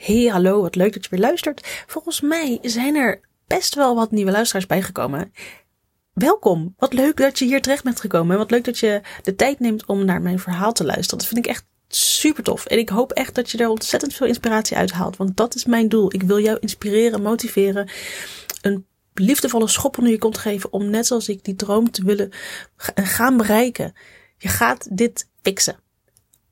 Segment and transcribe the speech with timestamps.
[0.00, 1.84] Hey, hallo, wat leuk dat je weer luistert.
[1.86, 5.32] Volgens mij zijn er best wel wat nieuwe luisteraars bijgekomen.
[6.12, 8.32] Welkom, wat leuk dat je hier terecht bent gekomen.
[8.32, 11.18] En wat leuk dat je de tijd neemt om naar mijn verhaal te luisteren.
[11.18, 12.66] Dat vind ik echt super tof.
[12.66, 15.16] En ik hoop echt dat je er ontzettend veel inspiratie uit haalt.
[15.16, 16.14] Want dat is mijn doel.
[16.14, 17.90] Ik wil jou inspireren, motiveren.
[18.62, 22.32] Een liefdevolle schop onder je kont geven om net zoals ik die droom te willen
[22.94, 23.92] gaan bereiken.
[24.38, 25.76] Je gaat dit fixen.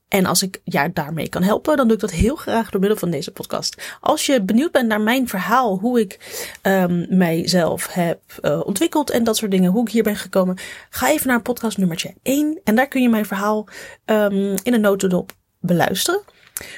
[0.08, 2.98] En als ik jou daarmee kan helpen, dan doe ik dat heel graag door middel
[2.98, 3.96] van deze podcast.
[4.00, 6.18] Als je benieuwd bent naar mijn verhaal, hoe ik
[6.62, 10.58] um, mijzelf heb uh, ontwikkeld en dat soort dingen, hoe ik hier ben gekomen,
[10.90, 13.66] ga even naar podcast nummertje 1 en daar kun je mijn verhaal
[14.04, 16.20] um, in een notendop beluisteren.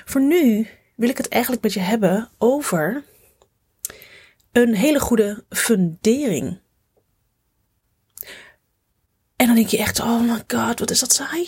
[0.05, 0.67] Voor nu
[0.97, 3.05] wil ik het eigenlijk met je hebben over
[4.53, 6.59] een hele goede fundering.
[9.41, 11.45] En dan denk je echt, oh my god, wat is dat saai?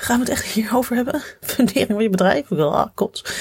[0.00, 1.22] Gaan we het echt hierover hebben?
[1.40, 2.52] Fundering van je bedrijf?
[2.52, 3.34] Ah, kot.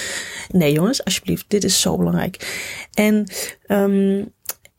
[0.50, 2.60] Nee jongens, alsjeblieft, dit is zo belangrijk.
[2.94, 3.32] En
[3.68, 4.34] um,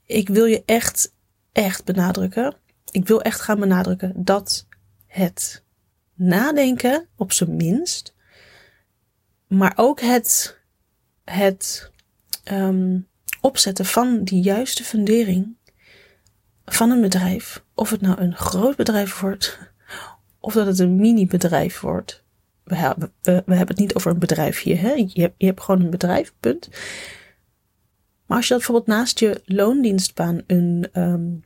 [0.07, 1.13] ik wil je echt,
[1.53, 2.57] echt benadrukken.
[2.91, 4.67] Ik wil echt gaan benadrukken dat
[5.07, 5.65] het
[6.15, 8.15] nadenken, op zijn minst,
[9.49, 10.59] maar ook het,
[11.25, 11.91] het
[12.53, 13.09] um,
[13.41, 15.57] opzetten van die juiste fundering
[16.75, 19.59] van een bedrijf, of het nou een groot bedrijf wordt,
[20.41, 22.23] of dat het een mini-bedrijf wordt.
[22.65, 24.75] We hebben, we, hebben het niet over een bedrijfje.
[24.75, 24.93] Hè?
[24.93, 26.69] Je, hebt, je hebt gewoon een bedrijf, punt.
[28.27, 31.45] Maar als je dat bijvoorbeeld naast je loondienstbaan een um,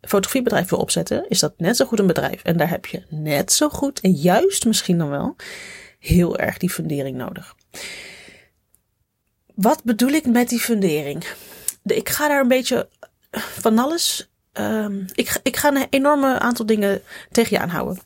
[0.00, 2.42] fotografiebedrijf wil opzetten, is dat net zo goed een bedrijf.
[2.42, 5.36] En daar heb je net zo goed, en juist misschien dan wel,
[5.98, 7.56] heel erg die fundering nodig.
[9.54, 11.24] Wat bedoel ik met die fundering?
[11.82, 12.88] Ik ga daar een beetje
[13.38, 14.30] van alles.
[14.52, 17.98] Um, ik, ik ga een enorme aantal dingen tegen je aanhouden.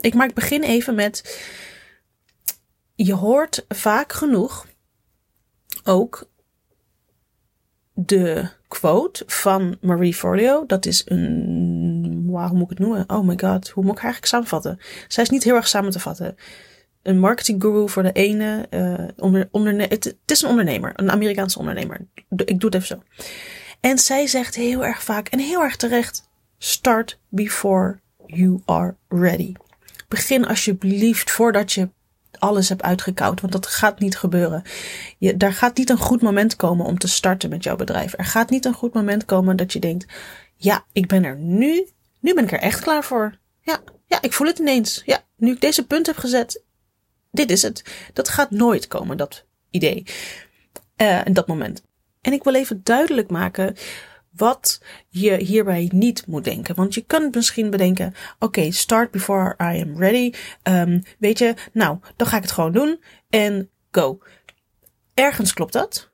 [0.00, 1.42] Ik maak begin even met.
[2.94, 4.66] Je hoort vaak genoeg
[5.84, 6.30] ook
[7.92, 10.66] de quote van Marie Forleo.
[10.66, 12.24] Dat is een.
[12.26, 13.04] Wow, hoe moet ik het noemen?
[13.06, 14.78] Oh my god, hoe moet ik haar eigenlijk samenvatten?
[15.08, 16.36] Zij is niet heel erg samen te vatten.
[17.02, 18.66] Een marketing guru voor de ene.
[18.70, 22.06] Uh, onder, onderne het is een ondernemer, een Amerikaanse ondernemer.
[22.44, 23.02] Ik doe het even zo.
[23.84, 26.28] En zij zegt heel erg vaak en heel erg terecht:
[26.58, 29.52] start before you are ready.
[30.08, 31.88] Begin alsjeblieft voordat je
[32.38, 34.62] alles hebt uitgekoud, want dat gaat niet gebeuren.
[35.18, 38.14] Je, daar gaat niet een goed moment komen om te starten met jouw bedrijf.
[38.16, 40.12] Er gaat niet een goed moment komen dat je denkt:
[40.56, 41.88] ja, ik ben er nu,
[42.20, 43.38] nu ben ik er echt klaar voor.
[43.60, 45.02] Ja, ja, ik voel het ineens.
[45.04, 46.62] Ja, nu ik deze punt heb gezet,
[47.30, 47.84] dit is het.
[48.12, 50.06] Dat gaat nooit komen, dat idee.
[50.96, 51.82] Uh, in dat moment.
[52.24, 53.76] En ik wil even duidelijk maken
[54.30, 56.74] wat je hierbij niet moet denken.
[56.74, 60.32] Want je kunt misschien bedenken: oké, start before I am ready.
[60.62, 64.18] Um, weet je, nou, dan ga ik het gewoon doen en go.
[65.14, 66.10] Ergens klopt dat.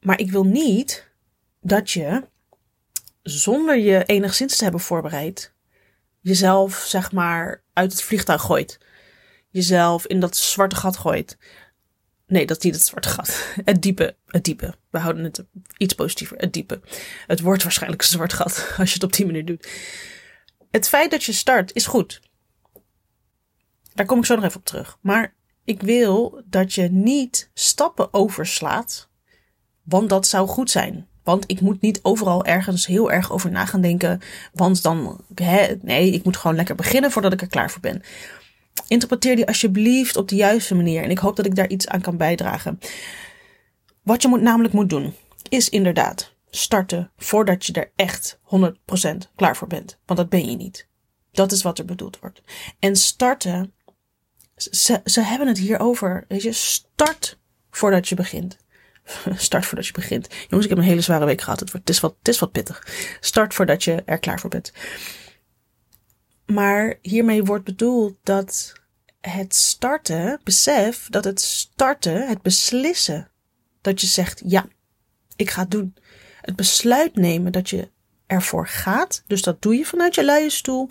[0.00, 1.10] Maar ik wil niet
[1.60, 2.22] dat je,
[3.22, 5.52] zonder je enigszins te hebben voorbereid,
[6.20, 8.78] jezelf, zeg maar, uit het vliegtuig gooit.
[9.50, 11.38] Jezelf in dat zwarte gat gooit.
[12.28, 13.54] Nee, dat is niet het zwarte gat.
[13.64, 14.74] Het diepe, het diepe.
[14.90, 15.44] We houden het
[15.76, 16.36] iets positiever.
[16.36, 16.80] Het diepe.
[17.26, 19.68] Het wordt waarschijnlijk een zwart gat als je het op die manier doet.
[20.70, 22.20] Het feit dat je start is goed.
[23.94, 24.98] Daar kom ik zo nog even op terug.
[25.00, 25.34] Maar
[25.64, 29.08] ik wil dat je niet stappen overslaat,
[29.82, 31.06] want dat zou goed zijn.
[31.22, 34.20] Want ik moet niet overal ergens heel erg over na gaan denken.
[34.52, 38.02] Want dan, hè, nee, ik moet gewoon lekker beginnen voordat ik er klaar voor ben
[38.88, 41.02] interpreteer die alsjeblieft op de juiste manier.
[41.02, 42.78] En ik hoop dat ik daar iets aan kan bijdragen.
[44.02, 45.14] Wat je moet, namelijk moet doen,
[45.48, 49.98] is inderdaad starten voordat je er echt 100% klaar voor bent.
[50.06, 50.88] Want dat ben je niet.
[51.30, 52.40] Dat is wat er bedoeld wordt.
[52.78, 53.72] En starten,
[54.56, 56.24] ze, hebben het hier over.
[56.28, 57.38] Weet je, start
[57.70, 58.56] voordat je begint.
[59.36, 60.28] Start voordat je begint.
[60.30, 61.60] Jongens, ik heb een hele zware week gehad.
[61.60, 62.86] Het, wordt, is wat, het is wat pittig.
[63.20, 64.72] Start voordat je er klaar voor bent.
[66.52, 68.72] Maar hiermee wordt bedoeld dat
[69.20, 73.30] het starten, besef dat het starten, het beslissen,
[73.80, 74.66] dat je zegt ja,
[75.36, 75.94] ik ga het doen.
[76.40, 77.90] Het besluit nemen dat je
[78.26, 79.22] ervoor gaat.
[79.26, 80.88] Dus dat doe je vanuit je luie stoel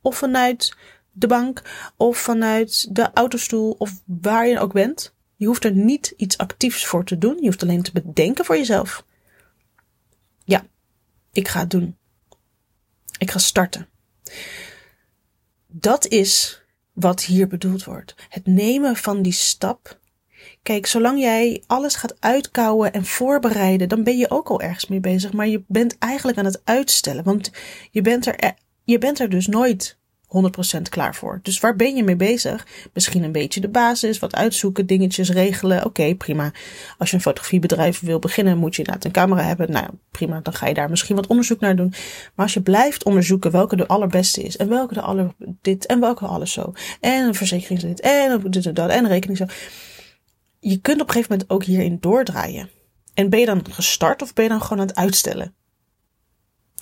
[0.00, 0.76] of vanuit
[1.12, 1.62] de bank
[1.96, 5.14] of vanuit de autostoel of waar je ook bent.
[5.36, 7.36] Je hoeft er niet iets actiefs voor te doen.
[7.36, 9.04] Je hoeft alleen te bedenken voor jezelf.
[10.44, 10.66] Ja,
[11.32, 11.96] ik ga het doen.
[13.18, 13.88] Ik ga starten.
[15.80, 16.62] Dat is
[16.92, 18.14] wat hier bedoeld wordt.
[18.28, 19.98] Het nemen van die stap.
[20.62, 25.00] Kijk, zolang jij alles gaat uitkouwen en voorbereiden, dan ben je ook al ergens mee
[25.00, 25.32] bezig.
[25.32, 27.24] Maar je bent eigenlijk aan het uitstellen.
[27.24, 27.50] Want
[27.90, 28.54] je bent er,
[28.84, 29.98] je bent er dus nooit
[30.78, 31.40] 100% klaar voor.
[31.42, 32.66] Dus waar ben je mee bezig?
[32.92, 35.84] Misschien een beetje de basis, wat uitzoeken, dingetjes regelen.
[35.84, 36.52] Oké, prima.
[36.98, 39.72] Als je een fotografiebedrijf wil beginnen, moet je inderdaad een camera hebben.
[39.72, 41.92] Nou, prima, dan ga je daar misschien wat onderzoek naar doen.
[42.34, 46.00] Maar als je blijft onderzoeken welke de allerbeste is en welke de aller dit en
[46.00, 49.46] welke alles zo en een verzekeringslid en dit en dat en rekening zo.
[50.58, 52.70] Je kunt op een gegeven moment ook hierin doordraaien.
[53.14, 55.54] En ben je dan gestart of ben je dan gewoon aan het uitstellen?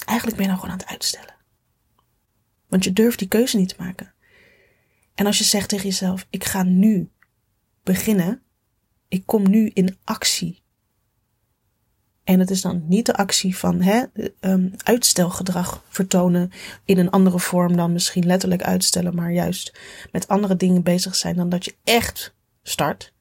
[0.05, 1.38] Eigenlijk ben je dan gewoon aan het uitstellen.
[2.69, 4.15] Want je durft die keuze niet te maken.
[5.15, 7.11] En als je zegt tegen jezelf: ik ga nu
[7.83, 8.43] beginnen,
[9.09, 10.63] ik kom nu in actie.
[12.25, 14.05] En het is dan niet de actie van hè,
[14.41, 16.51] um, uitstelgedrag vertonen
[16.85, 19.79] in een andere vorm dan misschien letterlijk uitstellen, maar juist
[20.13, 23.13] met andere dingen bezig zijn dan dat je echt start.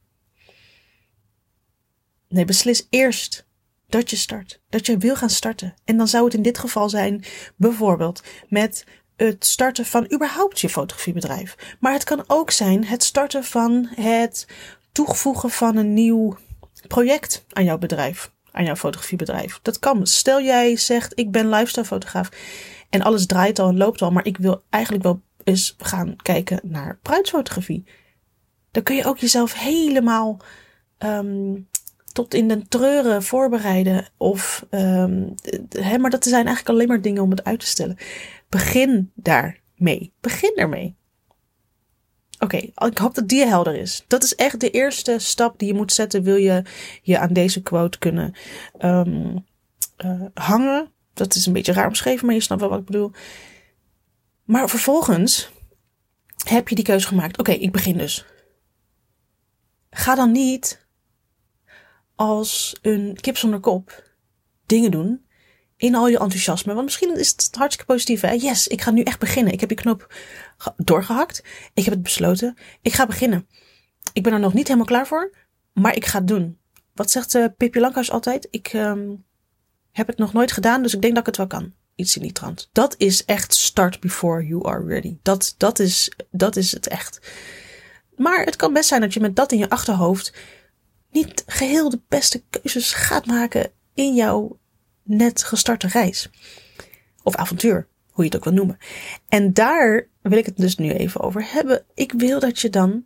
[2.28, 3.48] Nee, beslis eerst
[3.88, 4.62] dat je start.
[4.70, 5.74] Dat je wil gaan starten.
[5.86, 7.24] En dan zou het in dit geval zijn,
[7.56, 8.86] bijvoorbeeld met
[9.18, 11.78] het starten van überhaupt je fotografiebedrijf.
[11.80, 14.48] Maar het kan ook zijn het starten van het
[14.92, 16.38] toevoegen van een nieuw
[16.88, 19.60] project aan jouw bedrijf, aan jouw fotografiebedrijf.
[19.62, 20.08] Dat kan.
[20.08, 22.30] Stel jij zegt, ik ben lifestyle fotograaf
[22.90, 26.60] en alles draait al en loopt al, maar ik wil eigenlijk wel eens gaan kijken
[26.64, 27.86] naar bruidsfotografie.
[28.72, 30.40] Dan kun je ook jezelf helemaal
[31.00, 31.68] um,
[32.12, 34.08] tot in de treuren voorbereiden.
[34.18, 35.36] Of, um,
[35.70, 37.98] hè, maar dat zijn eigenlijk alleen maar dingen om het uit te stellen.
[38.50, 40.14] Begin daarmee.
[40.20, 40.96] Begin ermee.
[42.40, 44.06] Oké, ik hoop dat die helder is.
[44.08, 46.24] Dat is echt de eerste stap die je moet zetten.
[46.24, 46.64] Wil je
[47.02, 48.36] je aan deze quote kunnen
[48.82, 49.46] um,
[50.06, 50.92] uh, hangen?
[51.14, 53.12] Dat is een beetje raar omschreven, maar je snapt wel wat ik bedoel.
[54.44, 55.52] Maar vervolgens
[56.48, 57.38] heb je die keuze gemaakt.
[57.40, 58.26] Oké, ik begin dus.
[59.90, 60.88] Ga dan niet
[62.16, 64.04] als een kip zonder kop
[64.66, 65.27] dingen doen
[65.78, 66.74] in al je enthousiasme.
[66.74, 68.22] Want misschien is het hartstikke positief.
[68.22, 68.32] Hè?
[68.32, 69.54] Yes, ik ga nu echt beginnen.
[69.54, 70.14] Ik heb die knop
[70.78, 71.44] doorgehakt.
[71.74, 72.58] Ik heb het besloten.
[72.82, 73.48] Ik ga beginnen.
[74.14, 75.36] Ik ben er nog niet helemaal klaar voor,
[75.74, 76.60] maar ik ga het doen.
[76.94, 78.48] Wat zegt uh, Pippi Lankhuis altijd?
[78.52, 79.26] Ik um,
[79.92, 81.74] heb het nog nooit gedaan, dus ik denk dat ik het wel kan.
[81.96, 82.70] Iets in die trant.
[82.72, 85.18] Dat is echt start before you are ready.
[85.22, 87.32] Dat, dat, is, dat is het echt.
[88.16, 90.34] Maar het kan best zijn dat je met dat in je achterhoofd
[91.12, 94.60] niet geheel de beste keuzes gaat maken in jouw
[95.08, 96.30] net gestarte reis.
[97.24, 98.78] Of avontuur, hoe je het ook wil noemen.
[99.30, 101.86] En daar wil ik het dus nu even over hebben.
[101.94, 103.06] Ik wil dat je dan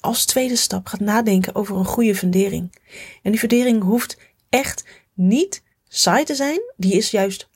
[0.00, 2.80] als tweede stap gaat nadenken over een goede fundering.
[3.22, 4.18] En die fundering hoeft
[4.48, 6.60] echt niet saai te zijn.
[6.76, 7.48] Die is juist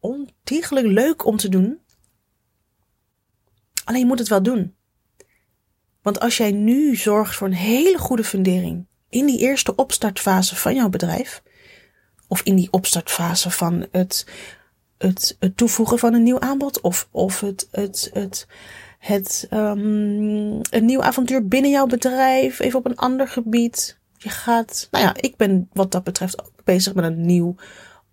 [0.00, 1.78] ontiegelijk leuk om te doen.
[3.84, 4.74] Alleen je moet het wel doen.
[6.02, 10.74] Want als jij nu zorgt voor een hele goede fundering in die eerste opstartfase van
[10.74, 11.42] jouw bedrijf,
[12.28, 14.26] of in die opstartfase van het,
[14.98, 18.46] het, het toevoegen van een nieuw aanbod, of, of het, het, het,
[18.98, 23.98] het um, een nieuw avontuur binnen jouw bedrijf, even op een ander gebied.
[24.16, 27.54] Je gaat, nou ja, ik ben wat dat betreft ook bezig met een nieuw,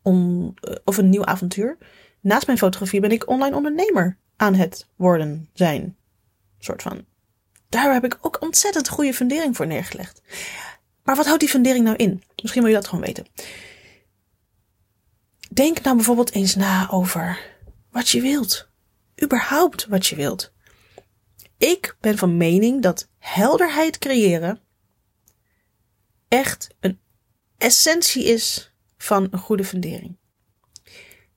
[0.01, 0.53] on,
[0.83, 1.77] of een nieuw avontuur.
[2.21, 5.95] Naast mijn fotografie ben ik online ondernemer aan het worden zijn.
[6.59, 7.06] Soort van.
[7.69, 10.21] Daar heb ik ook ontzettend goede fundering voor neergelegd.
[11.03, 12.23] Maar wat houdt die fundering nou in?
[12.41, 13.25] Misschien wil je dat gewoon weten.
[15.56, 17.40] Denk nou bijvoorbeeld eens na over
[17.92, 18.69] wat je wilt.
[19.24, 20.54] Überhaupt wat je wilt.
[21.57, 24.60] Ik ben van mening dat helderheid creëren
[26.28, 27.00] echt een
[27.57, 30.18] essentie is van een goede fundering.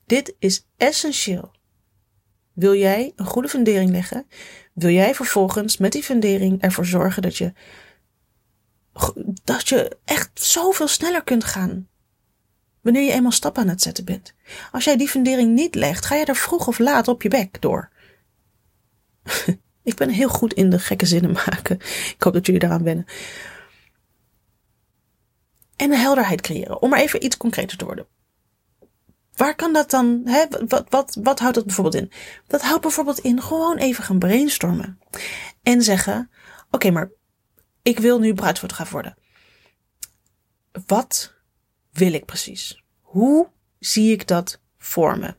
[0.06, 1.50] Dit is essentieel.
[2.52, 4.26] Wil jij een goede fundering leggen?
[4.72, 7.52] Wil jij vervolgens met die fundering ervoor zorgen dat je
[9.44, 11.88] dat je echt zoveel sneller kunt gaan.
[12.88, 14.34] Wanneer je eenmaal stappen aan het zetten bent.
[14.72, 17.60] Als jij die fundering niet legt, ga je er vroeg of laat op je bek
[17.60, 17.90] door.
[19.82, 21.76] ik ben heel goed in de gekke zinnen maken.
[22.14, 23.06] Ik hoop dat jullie daaraan wennen.
[25.76, 26.82] En helderheid creëren.
[26.82, 28.06] Om maar even iets concreter te worden.
[29.36, 32.12] Waar kan dat dan, hè, wat, wat, wat houdt dat bijvoorbeeld in?
[32.46, 34.98] Dat houdt bijvoorbeeld in gewoon even gaan brainstormen.
[35.62, 36.30] En zeggen,
[36.70, 37.10] oké, maar
[37.82, 39.16] ik wil nu bruidsfotograaf worden.
[40.86, 41.36] Wat
[41.98, 42.82] wil ik precies?
[43.00, 45.34] Hoe zie ik dat voor me?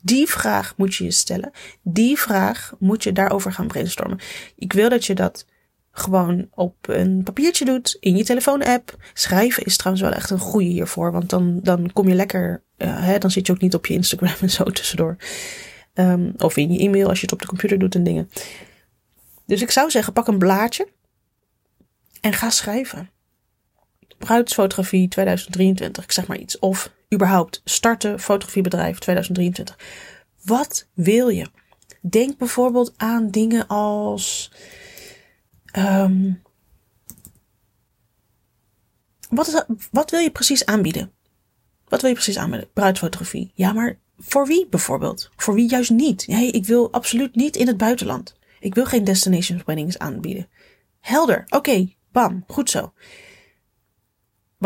[0.00, 1.50] Die vraag moet je je stellen.
[1.82, 4.18] Die vraag moet je daarover gaan brainstormen.
[4.56, 5.46] Ik wil dat je dat
[5.90, 8.96] gewoon op een papiertje doet, in je telefoon-app.
[9.14, 13.04] Schrijven is trouwens wel echt een goede hiervoor, want dan, dan kom je lekker, uh,
[13.04, 15.16] hè, dan zit je ook niet op je Instagram en zo tussendoor.
[15.94, 18.30] Um, of in je e-mail als je het op de computer doet en dingen.
[19.46, 20.88] Dus ik zou zeggen, pak een blaadje
[22.20, 23.10] en ga schrijven.
[24.18, 26.58] Bruidsfotografie 2023, ik zeg maar iets.
[26.58, 29.78] Of überhaupt starten fotografiebedrijf 2023.
[30.44, 31.46] Wat wil je?
[32.00, 34.52] Denk bijvoorbeeld aan dingen als.
[35.64, 36.32] ehm,
[39.28, 41.12] wat, is, wat wil je precies aanbieden?
[41.88, 42.68] Wat wil je precies aanbieden?
[42.72, 43.50] Bruidsfotografie.
[43.54, 45.30] Ja, maar voor wie bijvoorbeeld?
[45.36, 46.26] Voor wie juist niet?
[46.26, 48.36] Nee, ik wil absoluut niet in het buitenland.
[48.60, 50.48] Ik wil geen destination weddings aanbieden.
[51.00, 51.44] Helder.
[51.48, 52.44] Oké, bam.
[52.46, 52.92] Goed zo.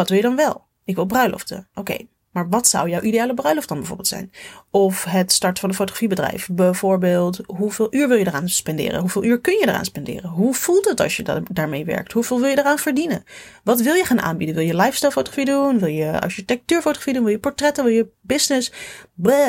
[0.00, 0.66] Wat wil je dan wel?
[0.85, 1.69] Ik wil bruiloften.
[1.75, 1.97] Oké.
[2.33, 4.33] Maar wat zou jouw ideale bruiloft dan bijvoorbeeld zijn?
[4.71, 6.49] Of het starten van een fotografiebedrijf.
[6.52, 9.00] Bijvoorbeeld, hoeveel uur wil je eraan spenderen?
[9.00, 10.30] Hoeveel uur kun je eraan spenderen?
[10.30, 12.12] Hoe voelt het als je da daarmee werkt?
[12.12, 13.25] Hoeveel wil je eraan verdienen?
[13.64, 14.54] Wat wil je gaan aanbieden?
[14.57, 15.78] Wil je lifestyle fotografie doen?
[15.78, 17.25] Wil je architectuurfotografie doen?
[17.25, 17.85] Wil je portretten?
[17.85, 18.73] Wil je business?
[19.14, 19.49] Bleh.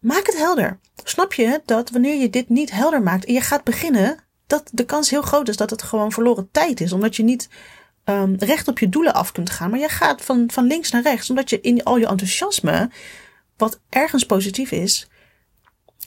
[0.00, 0.78] Maak het helder.
[1.04, 4.84] Snap je dat wanneer je dit niet helder maakt en je gaat beginnen, dat de
[4.84, 6.92] kans heel groot is dat het gewoon verloren tijd is.
[6.92, 7.48] Omdat je niet
[8.04, 9.70] um, recht op je doelen af kunt gaan.
[9.70, 11.30] Maar je gaat van, van links naar rechts.
[11.30, 12.90] Omdat je in al je enthousiasme,
[13.56, 15.08] wat ergens positief is,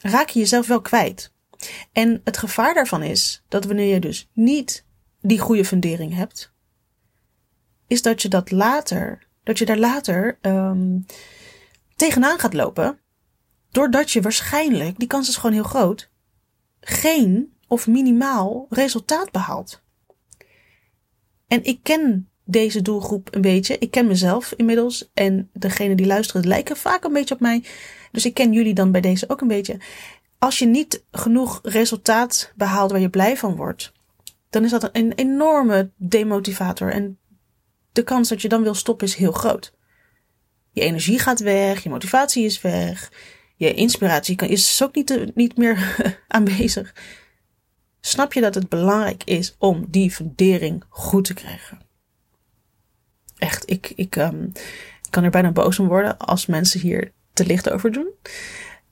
[0.01, 1.31] raak je jezelf wel kwijt.
[1.91, 4.85] En het gevaar daarvan is dat wanneer je dus niet
[5.21, 6.53] die goede fundering hebt,
[7.87, 11.05] is dat je dat later, dat je daar later um,
[11.95, 12.99] tegenaan gaat lopen.
[13.71, 16.09] Doordat je waarschijnlijk, die kans is gewoon heel groot,
[16.79, 19.82] geen of minimaal resultaat behaalt.
[21.53, 23.77] En ik ken deze doelgroep een beetje.
[23.77, 25.09] Ik ken mezelf inmiddels.
[25.13, 27.63] En degene die luisteren lijken vaak een beetje op mij.
[28.11, 29.77] Dus ik ken jullie dan bij deze ook een beetje.
[30.39, 33.91] Als je niet genoeg resultaat behaalt waar je blij van wordt,
[34.49, 36.91] dan is dat een enorme demotivator.
[36.91, 37.17] En
[37.91, 39.73] de kans dat je dan wil stoppen is heel groot.
[40.71, 43.11] Je energie gaat weg, je motivatie is weg,
[43.55, 45.95] je inspiratie is ook niet, niet meer
[46.27, 46.93] aanwezig
[48.05, 51.81] snap je dat het belangrijk is om die fundering goed te krijgen.
[53.37, 57.69] Echt, ik, ik, ik kan er bijna boos om worden als mensen hier te licht
[57.69, 58.11] over doen.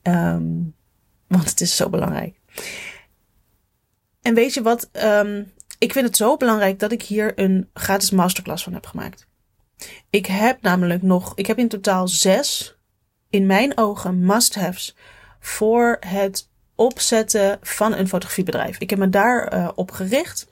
[0.03, 0.75] Um,
[1.27, 2.39] want het is zo belangrijk.
[4.22, 4.89] En weet je wat?
[4.91, 9.27] Um, ik vind het zo belangrijk dat ik hier een gratis masterclass van heb gemaakt.
[10.10, 12.75] Ik heb namelijk nog, ik heb in totaal zes,
[13.30, 14.96] in mijn ogen, must-haves
[15.39, 16.50] voor het
[16.82, 18.80] opzetten van een fotografiebedrijf.
[18.80, 20.48] Ik heb me daar uh, op gericht,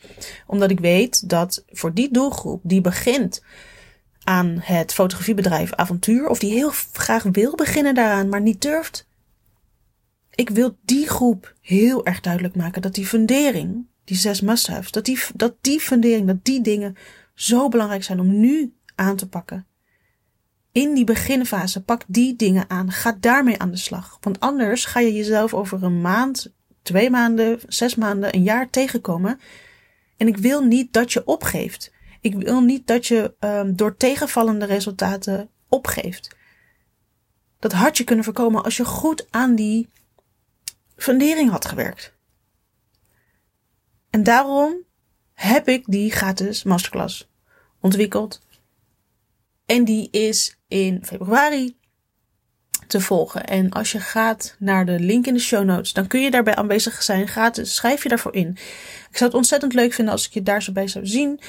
[0.47, 3.43] omdat ik weet dat voor die doelgroep die begint
[4.23, 9.07] aan het fotografiebedrijf avontuur, of die heel graag wil beginnen daaraan, maar niet durft.
[10.35, 15.05] Ik wil die groep heel erg duidelijk maken dat die fundering, die zes must-haves, dat
[15.05, 16.95] die, dat die fundering, dat die dingen
[17.33, 19.68] zo belangrijk zijn om nu aan te pakken
[20.71, 22.91] in die beginfase, pak die dingen aan.
[22.91, 24.17] Ga daarmee aan de slag.
[24.21, 29.39] Want anders ga je jezelf over een maand, twee maanden, zes maanden, een jaar tegenkomen.
[30.17, 31.93] En ik wil niet dat je opgeeft.
[32.21, 36.35] Ik wil niet dat je um, door tegenvallende resultaten opgeeft.
[37.59, 39.89] Dat had je kunnen voorkomen als je goed aan die
[40.95, 42.13] fundering had gewerkt.
[44.09, 44.77] En daarom
[45.33, 47.29] heb ik die gratis masterclass
[47.79, 48.41] ontwikkeld
[49.69, 51.77] en die is in februari
[52.87, 53.45] te volgen.
[53.45, 56.55] En als je gaat naar de link in de show notes, dan kun je daarbij
[56.55, 57.27] aanwezig zijn.
[57.27, 58.49] Gratis, schrijf je daarvoor in.
[59.09, 61.39] Ik zou het ontzettend leuk vinden als ik je daar zo bij zou zien.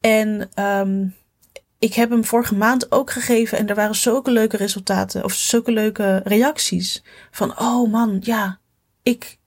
[0.00, 1.14] En um,
[1.78, 5.72] ik heb hem vorige maand ook gegeven en er waren zulke leuke resultaten of zulke
[5.72, 7.02] leuke reacties.
[7.30, 8.60] Van, oh man, ja,
[9.02, 9.38] ik,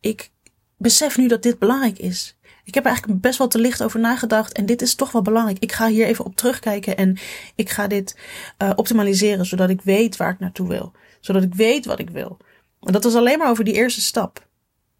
[0.00, 0.30] ik
[0.76, 2.36] besef nu dat dit belangrijk is.
[2.64, 4.52] Ik heb er eigenlijk best wel te licht over nagedacht.
[4.52, 5.58] En dit is toch wel belangrijk.
[5.58, 6.96] Ik ga hier even op terugkijken.
[6.96, 7.18] En
[7.54, 8.18] ik ga dit
[8.58, 9.46] uh, optimaliseren.
[9.46, 10.92] Zodat ik weet waar ik naartoe wil.
[11.20, 12.36] Zodat ik weet wat ik wil.
[12.80, 14.46] En dat was alleen maar over die eerste stap.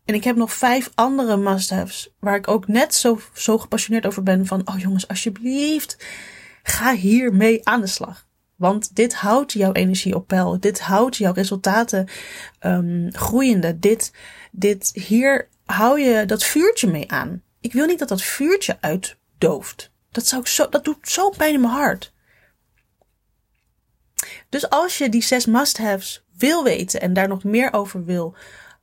[0.05, 2.15] En ik heb nog vijf andere must-haves.
[2.19, 4.47] Waar ik ook net zo, zo gepassioneerd over ben.
[4.47, 5.97] Van, oh jongens, alsjeblieft.
[6.63, 8.27] Ga hiermee aan de slag.
[8.57, 10.61] Want dit houdt jouw energie op peil.
[10.61, 12.09] Dit houdt jouw resultaten
[12.61, 13.79] um, groeiende.
[13.79, 14.13] Dit,
[14.51, 17.43] dit, hier hou je dat vuurtje mee aan.
[17.63, 19.91] Ik wil niet dat dat vuurtje uitdooft.
[20.11, 22.13] Dat, zou zo, dat doet zo pijn in mijn hart.
[24.49, 28.35] Dus als je die zes must-haves wil weten en daar nog meer over wil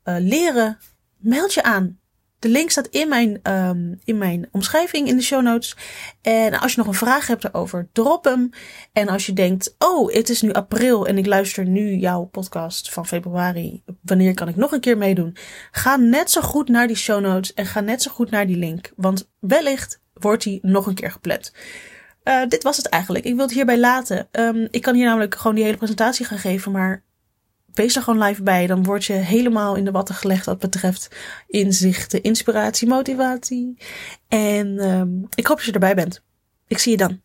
[0.05, 0.77] uh, leren,
[1.17, 1.99] meld je aan.
[2.39, 5.75] De link staat in mijn, um, in mijn omschrijving in de show notes.
[6.21, 8.49] En als je nog een vraag hebt erover, drop hem.
[8.93, 12.91] En als je denkt, oh, het is nu april en ik luister nu jouw podcast
[12.91, 13.83] van februari.
[14.01, 15.35] Wanneer kan ik nog een keer meedoen?
[15.71, 18.57] Ga net zo goed naar die show notes en ga net zo goed naar die
[18.57, 18.91] link.
[18.95, 21.53] Want wellicht wordt die nog een keer gepland.
[22.23, 23.25] Uh, dit was het eigenlijk.
[23.25, 24.27] Ik wil het hierbij laten.
[24.31, 27.03] Um, ik kan hier namelijk gewoon die hele presentatie gaan geven, maar
[27.79, 28.67] wees er gewoon live bij.
[28.67, 31.15] Dan word je helemaal in de watten gelegd wat betreft
[31.47, 33.77] inzichten, inspiratie, motivatie.
[34.27, 36.23] En um, ik hoop dat je erbij bent.
[36.67, 37.21] Ik zie je dan.